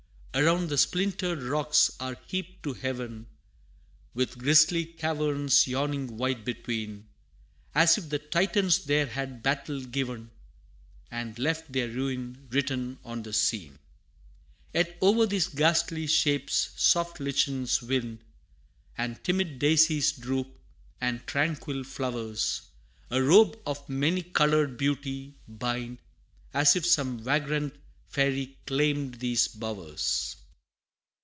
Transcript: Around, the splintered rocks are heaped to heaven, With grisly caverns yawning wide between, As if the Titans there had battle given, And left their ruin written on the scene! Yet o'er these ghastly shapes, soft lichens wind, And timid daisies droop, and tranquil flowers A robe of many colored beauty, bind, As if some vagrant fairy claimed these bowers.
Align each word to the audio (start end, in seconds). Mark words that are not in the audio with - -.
Around, 0.33 0.69
the 0.69 0.77
splintered 0.77 1.43
rocks 1.43 1.91
are 1.99 2.15
heaped 2.27 2.63
to 2.63 2.71
heaven, 2.71 3.25
With 4.13 4.37
grisly 4.37 4.85
caverns 4.85 5.67
yawning 5.67 6.15
wide 6.15 6.45
between, 6.45 7.09
As 7.75 7.97
if 7.97 8.07
the 8.07 8.17
Titans 8.19 8.85
there 8.85 9.07
had 9.07 9.43
battle 9.43 9.81
given, 9.83 10.31
And 11.11 11.37
left 11.37 11.73
their 11.73 11.89
ruin 11.89 12.47
written 12.49 12.97
on 13.03 13.23
the 13.23 13.33
scene! 13.33 13.77
Yet 14.73 14.97
o'er 15.01 15.25
these 15.25 15.47
ghastly 15.49 16.07
shapes, 16.07 16.71
soft 16.77 17.19
lichens 17.19 17.81
wind, 17.81 18.19
And 18.97 19.21
timid 19.25 19.59
daisies 19.59 20.13
droop, 20.13 20.47
and 21.01 21.27
tranquil 21.27 21.83
flowers 21.83 22.61
A 23.09 23.21
robe 23.21 23.59
of 23.65 23.87
many 23.89 24.23
colored 24.23 24.77
beauty, 24.77 25.35
bind, 25.45 25.97
As 26.53 26.77
if 26.77 26.85
some 26.85 27.19
vagrant 27.19 27.75
fairy 28.07 28.57
claimed 28.67 29.13
these 29.21 29.47
bowers. 29.47 30.35